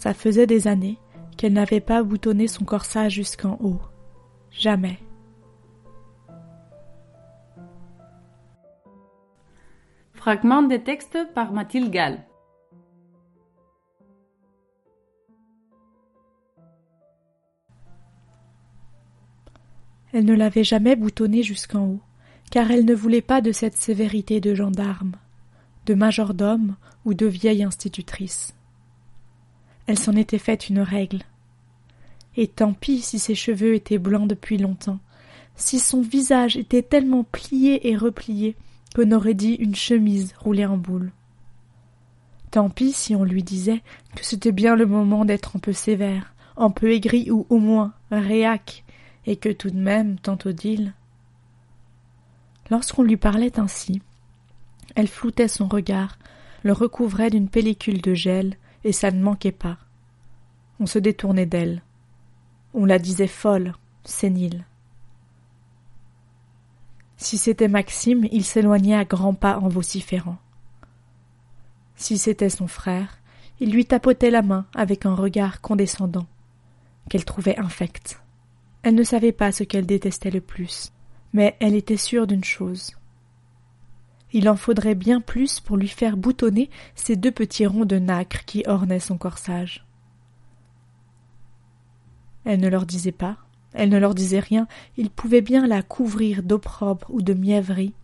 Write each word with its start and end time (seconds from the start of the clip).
Ça 0.00 0.14
faisait 0.14 0.46
des 0.46 0.66
années 0.66 0.96
qu'elle 1.36 1.52
n'avait 1.52 1.82
pas 1.82 2.02
boutonné 2.02 2.48
son 2.48 2.64
corsage 2.64 3.12
jusqu'en 3.12 3.58
haut. 3.60 3.82
Jamais. 4.50 4.98
Fragment 10.14 10.62
de 10.62 10.78
texte 10.78 11.18
par 11.34 11.52
Mathilde 11.52 11.90
Gall. 11.90 12.24
Elle 20.14 20.24
ne 20.24 20.34
l'avait 20.34 20.64
jamais 20.64 20.96
boutonné 20.96 21.42
jusqu'en 21.42 21.84
haut, 21.84 22.00
car 22.50 22.70
elle 22.70 22.86
ne 22.86 22.94
voulait 22.94 23.20
pas 23.20 23.42
de 23.42 23.52
cette 23.52 23.76
sévérité 23.76 24.40
de 24.40 24.54
gendarme, 24.54 25.12
de 25.84 25.92
majordome 25.92 26.76
ou 27.04 27.12
de 27.12 27.26
vieille 27.26 27.64
institutrice. 27.64 28.54
Elle 29.90 29.98
s'en 29.98 30.14
était 30.14 30.38
faite 30.38 30.68
une 30.68 30.78
règle. 30.78 31.18
Et 32.36 32.46
tant 32.46 32.74
pis 32.74 33.00
si 33.00 33.18
ses 33.18 33.34
cheveux 33.34 33.74
étaient 33.74 33.98
blancs 33.98 34.28
depuis 34.28 34.56
longtemps, 34.56 35.00
si 35.56 35.80
son 35.80 36.00
visage 36.00 36.56
était 36.56 36.84
tellement 36.84 37.24
plié 37.24 37.88
et 37.88 37.96
replié 37.96 38.54
qu'on 38.94 39.10
aurait 39.10 39.34
dit 39.34 39.54
une 39.54 39.74
chemise 39.74 40.32
roulée 40.38 40.64
en 40.64 40.76
boule. 40.76 41.10
Tant 42.52 42.70
pis 42.70 42.92
si 42.92 43.16
on 43.16 43.24
lui 43.24 43.42
disait 43.42 43.82
que 44.14 44.24
c'était 44.24 44.52
bien 44.52 44.76
le 44.76 44.86
moment 44.86 45.24
d'être 45.24 45.56
un 45.56 45.58
peu 45.58 45.72
sévère, 45.72 46.34
un 46.56 46.70
peu 46.70 46.92
aigri 46.92 47.32
ou 47.32 47.44
au 47.50 47.58
moins 47.58 47.92
réac, 48.12 48.84
et 49.26 49.34
que 49.34 49.48
tout 49.48 49.70
de 49.70 49.80
même 49.80 50.20
tantôt 50.20 50.52
d'île. 50.52 50.94
Lorsqu'on 52.70 53.02
lui 53.02 53.16
parlait 53.16 53.58
ainsi, 53.58 54.02
elle 54.94 55.08
floutait 55.08 55.48
son 55.48 55.66
regard, 55.66 56.16
le 56.62 56.74
recouvrait 56.74 57.30
d'une 57.30 57.48
pellicule 57.48 58.00
de 58.00 58.14
gel, 58.14 58.56
et 58.84 58.92
ça 58.92 59.10
ne 59.10 59.22
manquait 59.22 59.52
pas. 59.52 59.78
On 60.78 60.86
se 60.86 60.98
détournait 60.98 61.46
d'elle. 61.46 61.82
On 62.74 62.84
la 62.84 62.98
disait 62.98 63.26
folle, 63.26 63.74
sénile. 64.04 64.64
Si 67.16 67.36
c'était 67.36 67.68
Maxime, 67.68 68.26
il 68.32 68.44
s'éloignait 68.44 68.96
à 68.96 69.04
grands 69.04 69.34
pas 69.34 69.58
en 69.58 69.68
vociférant. 69.68 70.38
Si 71.96 72.16
c'était 72.16 72.48
son 72.48 72.66
frère, 72.66 73.18
il 73.60 73.72
lui 73.72 73.84
tapotait 73.84 74.30
la 74.30 74.40
main 74.40 74.64
avec 74.74 75.04
un 75.04 75.14
regard 75.14 75.60
condescendant, 75.60 76.26
qu'elle 77.10 77.26
trouvait 77.26 77.58
infect. 77.58 78.22
Elle 78.82 78.94
ne 78.94 79.02
savait 79.02 79.32
pas 79.32 79.52
ce 79.52 79.64
qu'elle 79.64 79.84
détestait 79.84 80.30
le 80.30 80.40
plus, 80.40 80.92
mais 81.34 81.56
elle 81.60 81.74
était 81.74 81.98
sûre 81.98 82.26
d'une 82.26 82.44
chose. 82.44 82.92
Il 84.32 84.48
en 84.48 84.56
faudrait 84.56 84.94
bien 84.94 85.20
plus 85.20 85.60
pour 85.60 85.76
lui 85.76 85.88
faire 85.88 86.16
boutonner 86.16 86.70
ces 86.94 87.16
deux 87.16 87.32
petits 87.32 87.66
ronds 87.66 87.84
de 87.84 87.98
nacre 87.98 88.44
qui 88.44 88.62
ornaient 88.66 89.00
son 89.00 89.18
corsage. 89.18 89.84
Elle 92.44 92.60
ne 92.60 92.68
leur 92.68 92.86
disait 92.86 93.12
pas, 93.12 93.36
elle 93.72 93.90
ne 93.90 93.98
leur 93.98 94.14
disait 94.14 94.40
rien, 94.40 94.66
il 94.96 95.10
pouvait 95.10 95.42
bien 95.42 95.66
la 95.66 95.82
couvrir 95.82 96.42
d'opprobre 96.42 97.06
ou 97.10 97.22
de 97.22 97.34
mièvrerie. 97.34 97.94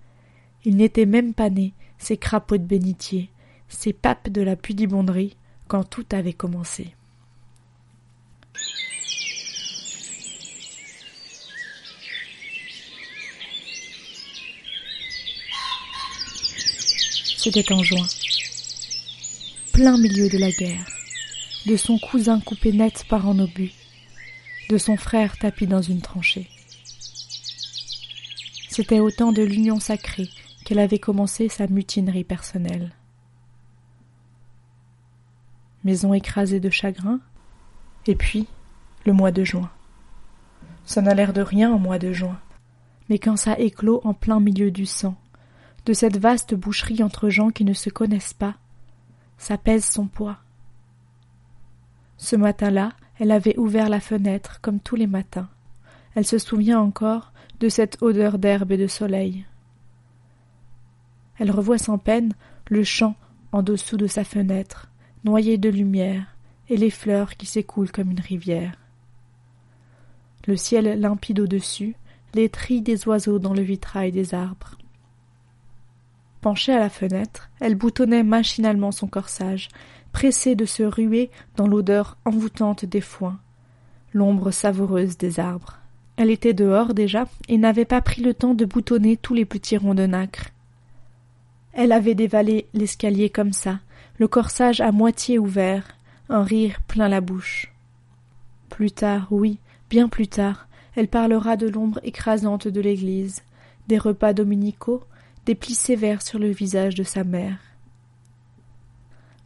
Il 0.65 0.77
n'était 0.77 1.07
même 1.07 1.33
pas 1.33 1.51
né, 1.51 1.75
ces 1.99 2.17
crapauds 2.17 2.59
de 2.59 2.63
bénitier, 2.63 3.31
ces 3.69 3.93
papes 3.93 4.29
de 4.29 4.43
la 4.43 4.57
pudibonderie, 4.57 5.37
quand 5.69 5.85
tout 5.85 6.07
avait 6.13 6.33
commencé. 6.33 6.95
C'était 17.48 17.72
en 17.72 17.80
juin. 17.80 18.05
Plein 19.72 19.97
milieu 19.98 20.28
de 20.28 20.36
la 20.36 20.50
guerre, 20.50 20.84
de 21.66 21.77
son 21.77 21.97
cousin 21.97 22.41
coupé 22.41 22.72
net 22.72 23.05
par 23.08 23.28
un 23.28 23.39
obus, 23.39 23.72
de 24.69 24.77
son 24.78 24.97
frère 24.97 25.39
tapi 25.39 25.69
dans 25.69 25.80
une 25.80 26.00
tranchée. 26.00 26.48
C'était 28.69 28.98
au 28.98 29.12
temps 29.12 29.30
de 29.30 29.45
l'union 29.45 29.79
sacrée 29.79 30.29
qu'elle 30.64 30.80
avait 30.80 30.98
commencé 30.98 31.48
sa 31.48 31.68
mutinerie 31.68 32.24
personnelle. 32.24 32.90
Maison 35.85 36.14
écrasée 36.14 36.58
de 36.58 36.68
chagrin, 36.68 37.20
et 38.08 38.17
puis 38.17 38.48
le 39.05 39.12
mois 39.12 39.30
de 39.30 39.45
juin. 39.45 39.70
Ça 40.85 41.01
n'a 41.01 41.14
l'air 41.14 41.33
de 41.33 41.42
rien 41.42 41.73
en 41.73 41.79
mois 41.79 42.01
de 42.01 42.12
juin, 42.12 42.40
mais 43.08 43.20
quand 43.20 43.36
ça 43.36 43.56
éclot 43.56 44.01
en 44.02 44.14
plein 44.14 44.40
milieu 44.40 44.73
du 44.73 44.85
sang, 44.85 45.17
de 45.86 45.92
cette 45.92 46.19
vaste 46.19 46.55
boucherie 46.55 47.02
entre 47.02 47.30
gens 47.30 47.51
qui 47.51 47.64
ne 47.64 47.73
se 47.73 47.91
connaissent 47.91 48.35
pas, 48.35 48.57
ça 49.39 49.57
pèse 49.57 49.85
son 49.85 50.07
poids. 50.07 50.39
Ce 52.17 52.35
matin-là, 52.35 52.91
elle 53.19 53.30
avait 53.30 53.57
ouvert 53.58 53.89
la 53.89 54.01
fenêtre 54.01 54.61
comme 54.61 54.80
tous 54.80 54.97
les 54.97 55.07
matins. 55.07 55.48
Elle 56.14 56.27
se 56.27 56.39
souvient 56.39 56.80
encore 56.80 57.33
de 57.61 57.69
cette 57.69 58.02
odeur 58.02 58.39
d'herbe 58.39 58.73
et 58.73 58.77
de 58.77 58.86
soleil. 58.86 59.47
Elle 61.39 61.51
revoit 61.51 61.79
sans 61.79 61.98
peine 61.98 62.33
le 62.68 62.83
champ 62.83 63.14
en 63.53 63.63
dessous 63.63 63.97
de 63.97 64.07
sa 64.07 64.24
fenêtre, 64.24 64.91
noyé 65.24 65.57
de 65.57 65.68
lumière, 65.68 66.36
et 66.68 66.77
les 66.77 66.91
fleurs 66.91 67.36
qui 67.36 67.47
s'écoulent 67.47 67.92
comme 67.92 68.11
une 68.11 68.20
rivière. 68.20 68.77
Le 70.47 70.57
ciel 70.57 71.01
limpide 71.01 71.41
au-dessus, 71.41 71.95
les 72.35 72.48
trilles 72.48 72.83
des 72.83 73.07
oiseaux 73.07 73.39
dans 73.39 73.55
le 73.55 73.63
vitrail 73.63 74.11
des 74.11 74.35
arbres. 74.35 74.77
Penchée 76.46 76.74
à 76.74 76.79
la 76.79 76.90
fenêtre, 76.90 77.51
elle 77.58 77.74
boutonnait 77.74 78.23
machinalement 78.23 78.92
son 78.92 79.08
corsage, 79.08 79.67
pressée 80.12 80.55
de 80.55 80.64
se 80.64 80.84
ruer 80.84 81.29
dans 81.57 81.67
l'odeur 81.67 82.18
envoûtante 82.24 82.84
des 82.84 83.01
foins, 83.01 83.40
l'ombre 84.12 84.52
savoureuse 84.52 85.18
des 85.18 85.40
arbres. 85.40 85.80
Elle 86.17 86.30
était 86.30 86.55
dehors 86.55 86.95
déjà 86.95 87.27
et 87.48 87.58
n'avait 87.58 87.85
pas 87.85 88.01
pris 88.01 88.23
le 88.23 88.33
temps 88.33 88.55
de 88.55 88.64
boutonner 88.64 89.17
tous 89.17 89.35
les 89.35 89.45
petits 89.45 89.77
ronds 89.77 89.96
de 89.96 90.06
nacre. 90.06 90.51
Elle 91.73 91.90
avait 91.90 92.14
dévalé 92.14 92.68
l'escalier 92.74 93.29
comme 93.29 93.52
ça, 93.52 93.80
le 94.17 94.29
corsage 94.29 94.80
à 94.80 94.92
moitié 94.92 95.40
ouvert, 95.40 95.96
un 96.29 96.45
rire 96.45 96.79
plein 96.86 97.08
la 97.08 97.20
bouche. 97.20 97.73
Plus 98.68 98.92
tard, 98.92 99.27
oui, 99.33 99.58
bien 99.90 100.08
plus 100.08 100.29
tard, 100.29 100.68
elle 100.95 101.08
parlera 101.08 101.56
de 101.56 101.67
l'ombre 101.67 101.98
écrasante 102.05 102.68
de 102.68 102.80
l'église, 102.80 103.42
des 103.89 103.98
repas 103.98 104.33
dominicaux, 104.33 105.02
des 105.46 105.55
plis 105.55 105.74
sévères 105.74 106.23
sur 106.23 106.39
le 106.40 106.51
visage 106.51 106.96
de 106.96 107.05
sa 107.05 107.23
mère. 107.24 107.58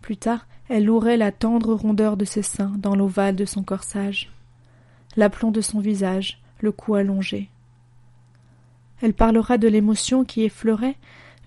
Plus 0.00 0.16
tard, 0.16 0.46
elle 0.68 0.86
louerait 0.86 1.18
la 1.18 1.30
tendre 1.30 1.74
rondeur 1.74 2.16
de 2.16 2.24
ses 2.24 2.42
seins 2.42 2.72
dans 2.78 2.96
l'ovale 2.96 3.36
de 3.36 3.44
son 3.44 3.62
corsage, 3.62 4.32
l'aplomb 5.16 5.50
de 5.50 5.60
son 5.60 5.78
visage, 5.78 6.40
le 6.60 6.72
cou 6.72 6.94
allongé. 6.94 7.50
Elle 9.02 9.12
parlera 9.12 9.58
de 9.58 9.68
l'émotion 9.68 10.24
qui 10.24 10.42
effleurait 10.42 10.96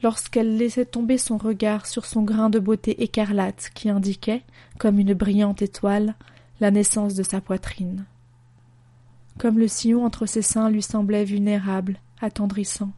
lorsqu'elle 0.04 0.58
laissait 0.58 0.86
tomber 0.86 1.18
son 1.18 1.38
regard 1.38 1.88
sur 1.88 2.06
son 2.06 2.22
grain 2.22 2.50
de 2.50 2.60
beauté 2.60 3.04
écarlate 3.04 3.72
qui 3.74 3.90
indiquait, 3.90 4.44
comme 4.78 5.00
une 5.00 5.14
brillante 5.14 5.62
étoile, 5.62 6.16
la 6.60 6.70
naissance 6.70 7.16
de 7.16 7.24
sa 7.24 7.42
poitrine. 7.42 8.06
Comme 9.40 9.58
le 9.58 9.68
sillon 9.68 10.06
entre 10.06 10.28
ses 10.28 10.42
seins 10.44 10.70
lui 10.70 10.84
semblait 10.84 11.26
vulnérable, 11.26 11.98
attendrissant. 12.22 12.92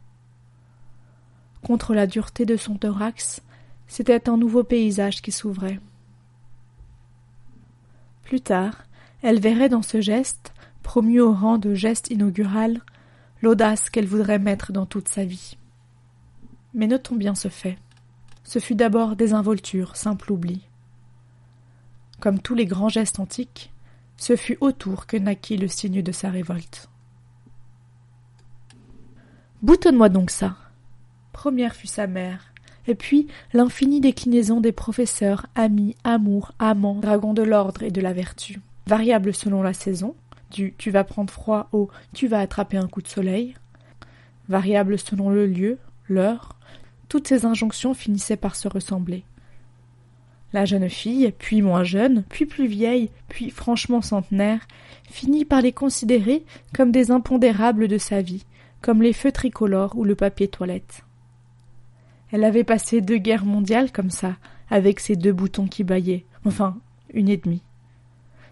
Contre 1.62 1.94
la 1.94 2.06
dureté 2.06 2.44
de 2.44 2.56
son 2.56 2.76
thorax, 2.76 3.42
c'était 3.86 4.28
un 4.28 4.36
nouveau 4.36 4.64
paysage 4.64 5.22
qui 5.22 5.32
s'ouvrait. 5.32 5.80
Plus 8.22 8.40
tard, 8.40 8.84
elle 9.22 9.40
verrait 9.40 9.68
dans 9.68 9.82
ce 9.82 10.00
geste, 10.00 10.52
promu 10.82 11.20
au 11.20 11.32
rang 11.32 11.58
de 11.58 11.74
geste 11.74 12.10
inaugural, 12.10 12.80
l'audace 13.42 13.90
qu'elle 13.90 14.06
voudrait 14.06 14.38
mettre 14.38 14.72
dans 14.72 14.86
toute 14.86 15.08
sa 15.08 15.24
vie. 15.24 15.56
Mais 16.74 16.86
notons 16.86 17.16
bien 17.16 17.34
ce 17.34 17.48
fait. 17.48 17.78
Ce 18.44 18.58
fut 18.58 18.74
d'abord 18.74 19.16
désinvolture, 19.16 19.96
simple 19.96 20.32
oubli. 20.32 20.62
Comme 22.20 22.40
tous 22.40 22.54
les 22.54 22.66
grands 22.66 22.88
gestes 22.88 23.20
antiques, 23.20 23.72
ce 24.16 24.36
fut 24.36 24.56
autour 24.60 25.06
que 25.06 25.16
naquit 25.16 25.56
le 25.56 25.68
signe 25.68 26.02
de 26.02 26.12
sa 26.12 26.30
révolte. 26.30 26.88
Boutonne-moi 29.62 30.08
donc 30.08 30.30
ça, 30.30 30.56
Première 31.36 31.76
fut 31.76 31.86
sa 31.86 32.06
mère, 32.06 32.50
et 32.86 32.94
puis 32.94 33.28
l'infinie 33.52 34.00
déclinaison 34.00 34.62
des 34.62 34.72
professeurs, 34.72 35.44
amis, 35.54 35.94
amour, 36.02 36.52
amants, 36.58 36.94
dragons 36.94 37.34
de 37.34 37.42
l'ordre 37.42 37.82
et 37.82 37.90
de 37.90 38.00
la 38.00 38.14
vertu. 38.14 38.58
Variable 38.86 39.34
selon 39.34 39.62
la 39.62 39.74
saison, 39.74 40.16
du 40.50 40.72
tu 40.78 40.90
vas 40.90 41.04
prendre 41.04 41.30
froid 41.30 41.68
au 41.72 41.90
tu 42.14 42.26
vas 42.26 42.40
attraper 42.40 42.78
un 42.78 42.88
coup 42.88 43.02
de 43.02 43.06
soleil. 43.06 43.54
Variable 44.48 44.98
selon 44.98 45.28
le 45.28 45.46
lieu, 45.46 45.76
l'heure, 46.08 46.56
toutes 47.10 47.28
ces 47.28 47.44
injonctions 47.44 47.92
finissaient 47.92 48.38
par 48.38 48.56
se 48.56 48.66
ressembler. 48.66 49.22
La 50.54 50.64
jeune 50.64 50.88
fille, 50.88 51.34
puis 51.38 51.60
moins 51.60 51.84
jeune, 51.84 52.24
puis 52.30 52.46
plus 52.46 52.66
vieille, 52.66 53.10
puis 53.28 53.50
franchement 53.50 54.00
centenaire, 54.00 54.66
finit 55.10 55.44
par 55.44 55.60
les 55.60 55.72
considérer 55.72 56.46
comme 56.74 56.92
des 56.92 57.10
impondérables 57.10 57.88
de 57.88 57.98
sa 57.98 58.22
vie, 58.22 58.46
comme 58.80 59.02
les 59.02 59.12
feux 59.12 59.32
tricolores 59.32 59.98
ou 59.98 60.04
le 60.04 60.14
papier 60.14 60.48
toilette. 60.48 61.02
Elle 62.36 62.44
avait 62.44 62.64
passé 62.64 63.00
deux 63.00 63.16
guerres 63.16 63.46
mondiales 63.46 63.90
comme 63.90 64.10
ça, 64.10 64.36
avec 64.68 65.00
ses 65.00 65.16
deux 65.16 65.32
boutons 65.32 65.68
qui 65.68 65.84
bâillaient. 65.84 66.26
Enfin, 66.44 66.76
une 67.14 67.30
et 67.30 67.38
demie. 67.38 67.62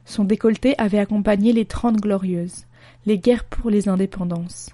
Son 0.06 0.24
décolleté 0.24 0.74
avait 0.78 0.98
accompagné 0.98 1.52
les 1.52 1.66
Trente 1.66 2.00
Glorieuses, 2.00 2.64
les 3.04 3.18
guerres 3.18 3.44
pour 3.44 3.68
les 3.68 3.90
indépendances, 3.90 4.70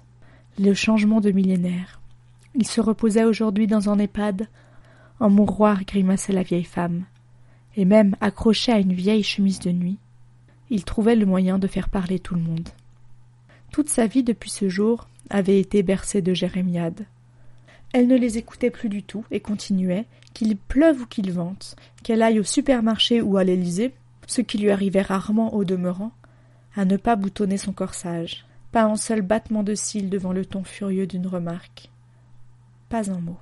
le 0.57 0.73
changement 0.73 1.19
de 1.19 1.31
millénaire. 1.31 1.99
Il 2.55 2.65
se 2.65 2.79
reposait 2.79 3.25
aujourd'hui 3.25 3.67
dans 3.67 3.89
un 3.89 3.99
EHPAD. 3.99 4.47
Un 5.19 5.27
mouroir 5.27 5.83
grimaçait 5.83 6.31
la 6.31 6.43
vieille 6.43 6.63
femme, 6.63 7.03
et 7.75 7.83
même 7.83 8.15
accroché 8.21 8.71
à 8.71 8.79
une 8.79 8.93
vieille 8.93 9.23
chemise 9.23 9.59
de 9.59 9.71
nuit, 9.71 9.97
il 10.69 10.85
trouvait 10.85 11.17
le 11.17 11.25
moyen 11.25 11.59
de 11.59 11.67
faire 11.67 11.89
parler 11.89 12.19
tout 12.19 12.35
le 12.35 12.43
monde. 12.43 12.69
Toute 13.73 13.89
sa 13.89 14.07
vie 14.07 14.23
depuis 14.23 14.51
ce 14.51 14.69
jour 14.69 15.09
avait 15.29 15.59
été 15.59 15.83
bercée 15.83 16.21
de 16.21 16.33
jérémiades. 16.33 17.05
Elle 17.93 18.07
ne 18.07 18.17
les 18.17 18.37
écoutait 18.37 18.71
plus 18.71 18.89
du 18.89 19.03
tout 19.03 19.25
et 19.31 19.39
continuait, 19.39 20.05
qu'il 20.33 20.55
pleuve 20.55 21.01
ou 21.01 21.05
qu'il 21.05 21.31
vente, 21.31 21.75
qu'elle 22.03 22.21
aille 22.21 22.39
au 22.39 22.43
supermarché 22.43 23.21
ou 23.21 23.37
à 23.37 23.43
l'Élysée, 23.43 23.93
ce 24.27 24.41
qui 24.41 24.57
lui 24.57 24.71
arrivait 24.71 25.01
rarement 25.01 25.53
au 25.53 25.65
demeurant, 25.65 26.11
à 26.75 26.85
ne 26.85 26.97
pas 26.97 27.15
boutonner 27.15 27.57
son 27.57 27.73
corsage, 27.73 28.45
pas 28.71 28.83
un 28.83 28.95
seul 28.95 29.21
battement 29.21 29.63
de 29.63 29.75
cils 29.75 30.09
devant 30.09 30.31
le 30.31 30.45
ton 30.45 30.63
furieux 30.63 31.07
d'une 31.07 31.27
remarque. 31.27 31.89
Pas 32.87 33.11
un 33.11 33.19
mot. 33.19 33.37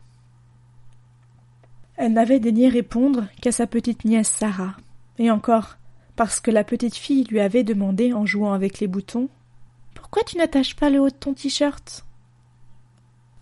Elle 1.95 2.13
n'avait 2.13 2.40
daigné 2.40 2.69
répondre 2.69 3.28
qu'à 3.42 3.52
sa 3.52 3.68
petite 3.68 4.06
nièce 4.06 4.30
Sarah, 4.30 4.75
et 5.19 5.30
encore 5.30 5.78
parce 6.16 6.40
que 6.40 6.52
la 6.52 6.63
petite 6.66 6.95
fille 6.95 7.24
lui 7.25 7.40
avait 7.40 7.63
demandé 7.63 8.13
en 8.13 8.25
jouant 8.25 8.52
avec 8.52 8.80
les 8.80 8.88
boutons 8.88 9.30
Pourquoi 9.94 10.24
tu 10.24 10.38
n'attaches 10.38 10.75
pas 10.75 10.90
le 10.90 11.00
haut 11.00 11.10
de 11.10 11.13
ton 11.13 11.34
t-shirt? 11.34 12.04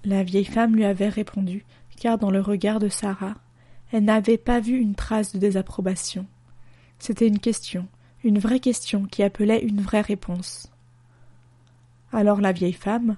La 0.06 0.24
vieille 0.24 0.46
femme 0.46 0.76
lui 0.76 0.86
avait 0.86 1.10
répondu, 1.10 1.66
car 2.00 2.18
dans 2.18 2.32
le 2.32 2.42
regard 2.42 2.80
de 2.80 2.90
Sarah, 2.90 3.36
elle 3.92 4.04
n'avait 4.04 4.38
pas 4.38 4.60
vu 4.60 4.78
une 4.78 4.96
trace 4.96 5.34
de 5.34 5.40
désapprobation. 5.40 6.26
C'était 7.00 7.28
une 7.28 7.40
question, 7.40 7.88
une 8.24 8.40
vraie 8.40 8.60
question 8.60 9.06
qui 9.06 9.24
appelait 9.24 9.64
une 9.64 9.82
vraie 9.82 10.02
réponse. 10.02 10.72
Alors 12.12 12.42
la 12.42 12.52
vieille 12.52 12.74
femme, 12.74 13.18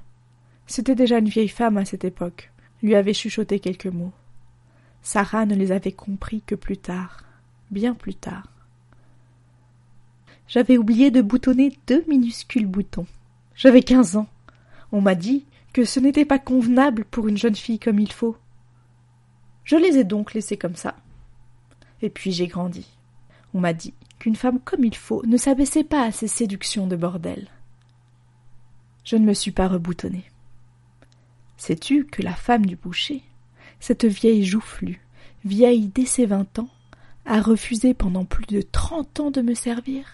c'était 0.68 0.96
déjà 0.96 1.20
une 1.20 1.30
vieille 1.30 1.48
femme 1.48 1.78
à 1.78 1.86
cette 1.86 2.06
époque, 2.06 2.52
lui 2.81 2.96
avait 2.96 3.14
chuchoté 3.14 3.60
quelques 3.60 3.88
mots. 3.88 4.14
Sarah 5.02 5.46
ne 5.46 5.56
les 5.56 5.72
avait 5.72 5.92
compris 5.92 6.42
que 6.46 6.56
plus 6.56 6.78
tard, 6.78 7.24
bien 7.72 7.94
plus 7.94 8.16
tard. 8.16 8.48
J'avais 10.48 10.78
oublié 10.78 11.12
de 11.12 11.22
boutonner 11.22 11.78
deux 11.88 12.04
minuscules 12.08 12.66
boutons. 12.66 13.06
J'avais 13.56 13.84
quinze 13.84 14.16
ans. 14.16 14.28
On 14.92 15.02
m'a 15.02 15.16
dit 15.16 15.46
que 15.74 15.86
ce 15.86 16.00
n'était 16.00 16.25
pas 16.25 16.39
convenable 16.39 17.06
pour 17.06 17.27
une 17.27 17.38
jeune 17.38 17.56
fille 17.56 17.80
comme 17.80 18.00
il 18.00 18.12
faut. 18.12 18.38
Je 19.63 19.75
les 19.75 19.98
ai 19.98 20.04
donc 20.04 20.33
laissés 20.33 20.57
comme 20.57 20.75
ça. 20.75 20.95
Et 22.01 22.10
puis 22.10 22.31
j'ai 22.31 22.48
grandi. 22.48 22.88
On 23.54 23.60
m'a 23.60 23.74
dit 23.74 23.94
qu'une 24.19 24.36
femme 24.36 24.60
comme 24.60 24.83
il 24.83 24.95
faut 24.95 25.25
ne 25.25 25.38
s'abaissait 25.38 25.83
pas 25.83 26.04
à 26.04 26.12
ces 26.12 26.27
séductions 26.27 26.88
de 26.88 26.95
bordel. 26.95 27.48
Je 29.04 29.16
ne 29.16 29.25
me 29.25 29.33
suis 29.33 29.51
pas 29.51 29.68
reboutonnée. 29.68 30.25
Sais-tu 31.57 32.06
que 32.06 32.21
la 32.21 32.33
femme 32.33 32.66
du 32.66 32.75
boucher, 32.75 33.21
cette 33.80 34.06
vieille 34.06 34.45
joufflue, 34.45 35.01
vieille 35.45 35.88
dès 35.88 36.06
ses 36.06 36.25
vingt 36.25 36.60
ans, 36.60 36.69
a 37.25 37.42
refusé 37.42 37.94
pendant 37.94 38.25
plus 38.25 38.45
de 38.45 38.62
trente 38.62 39.19
ans 39.19 39.31
de 39.31 39.42
me 39.42 39.54
servir? 39.54 40.06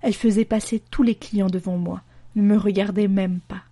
Elle 0.00 0.14
faisait 0.14 0.44
passer 0.44 0.82
tous 0.90 1.02
les 1.02 1.14
clients 1.14 1.50
devant 1.50 1.76
moi, 1.76 2.02
ne 2.34 2.42
me 2.42 2.56
regardait 2.56 3.08
même 3.08 3.40
pas, 3.40 3.62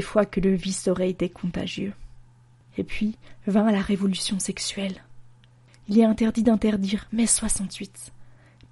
fois 0.00 0.24
que 0.24 0.40
le 0.40 0.54
vice 0.54 0.88
aurait 0.88 1.10
été 1.10 1.28
contagieux. 1.28 1.92
Et 2.76 2.84
puis 2.84 3.16
vint 3.46 3.70
la 3.70 3.80
révolution 3.80 4.38
sexuelle. 4.38 5.04
Il 5.88 5.98
est 5.98 6.04
interdit 6.04 6.42
d'interdire 6.42 7.06
mai 7.12 7.26
68. 7.26 8.12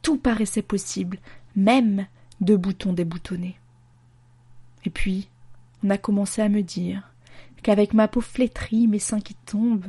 Tout 0.00 0.16
paraissait 0.16 0.62
possible, 0.62 1.18
même 1.54 2.06
de 2.40 2.56
boutons 2.56 2.92
déboutonnés. 2.92 3.56
Et 4.84 4.90
puis, 4.90 5.28
on 5.84 5.90
a 5.90 5.98
commencé 5.98 6.42
à 6.42 6.48
me 6.48 6.62
dire 6.62 7.12
qu'avec 7.62 7.94
ma 7.94 8.08
peau 8.08 8.20
flétrie, 8.20 8.88
mes 8.88 8.98
seins 8.98 9.20
qui 9.20 9.34
tombent, 9.34 9.86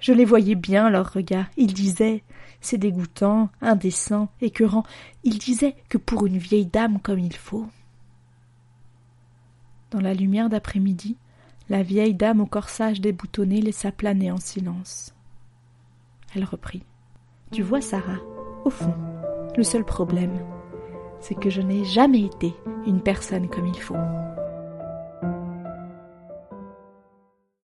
je 0.00 0.12
les 0.12 0.24
voyais 0.24 0.54
bien, 0.54 0.90
leurs 0.90 1.12
regards. 1.12 1.46
Ils 1.56 1.72
disaient 1.72 2.22
c'est 2.60 2.78
dégoûtant, 2.78 3.48
indécent, 3.60 4.28
écœurant. 4.40 4.84
Ils 5.24 5.38
disaient 5.38 5.76
que 5.88 5.98
pour 5.98 6.26
une 6.26 6.38
vieille 6.38 6.66
dame 6.66 7.00
comme 7.00 7.18
il 7.18 7.34
faut. 7.34 7.66
Dans 9.90 10.00
la 10.00 10.14
lumière 10.14 10.48
d'après-midi, 10.48 11.16
la 11.68 11.82
vieille 11.82 12.14
dame 12.14 12.40
au 12.40 12.46
corsage 12.46 13.00
déboutonné 13.00 13.60
laissa 13.60 13.90
planer 13.90 14.30
en 14.30 14.38
silence. 14.38 15.14
Elle 16.34 16.44
reprit. 16.44 16.84
Tu 17.50 17.62
vois, 17.62 17.80
Sarah, 17.80 18.20
au 18.64 18.70
fond, 18.70 18.94
le 19.56 19.64
seul 19.64 19.84
problème, 19.84 20.38
c'est 21.20 21.34
que 21.34 21.50
je 21.50 21.60
n'ai 21.60 21.84
jamais 21.84 22.22
été 22.22 22.54
une 22.86 23.00
personne 23.00 23.48
comme 23.48 23.66
il 23.66 23.80
faut. 23.80 23.96